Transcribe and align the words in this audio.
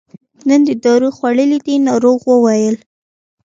نن 0.47 0.61
دې 0.67 0.73
دارو 0.83 1.09
خوړلي 1.17 1.59
دي 1.65 1.75
ناروغ 1.87 2.19
وویل. 2.27 2.75